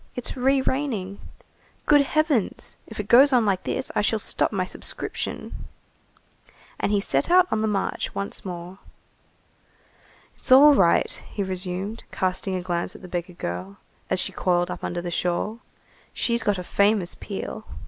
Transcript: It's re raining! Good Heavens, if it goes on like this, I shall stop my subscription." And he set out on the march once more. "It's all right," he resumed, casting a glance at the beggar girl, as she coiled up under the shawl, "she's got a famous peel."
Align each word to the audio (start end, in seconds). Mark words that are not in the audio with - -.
It's 0.15 0.35
re 0.35 0.61
raining! 0.61 1.19
Good 1.85 2.01
Heavens, 2.01 2.75
if 2.87 2.99
it 2.99 3.07
goes 3.07 3.31
on 3.31 3.45
like 3.45 3.65
this, 3.65 3.91
I 3.93 4.01
shall 4.01 4.17
stop 4.17 4.51
my 4.51 4.65
subscription." 4.65 5.53
And 6.79 6.91
he 6.91 6.99
set 6.99 7.29
out 7.29 7.45
on 7.51 7.61
the 7.61 7.67
march 7.67 8.15
once 8.15 8.43
more. 8.43 8.79
"It's 10.37 10.51
all 10.51 10.73
right," 10.73 11.21
he 11.29 11.43
resumed, 11.43 12.03
casting 12.11 12.55
a 12.55 12.63
glance 12.63 12.95
at 12.95 13.03
the 13.03 13.07
beggar 13.07 13.33
girl, 13.33 13.77
as 14.09 14.19
she 14.19 14.31
coiled 14.31 14.71
up 14.71 14.83
under 14.83 15.03
the 15.03 15.11
shawl, 15.11 15.59
"she's 16.15 16.41
got 16.41 16.57
a 16.57 16.63
famous 16.63 17.13
peel." 17.13 17.67